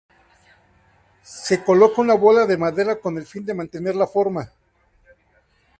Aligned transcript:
Se 1.21 1.63
coloca 1.63 2.01
una 2.01 2.15
bola 2.15 2.47
de 2.47 2.57
madera 2.57 2.99
con 2.99 3.19
el 3.19 3.27
fin 3.27 3.45
de 3.45 3.53
mantener 3.53 3.95
la 3.95 4.07
forma. 4.07 4.51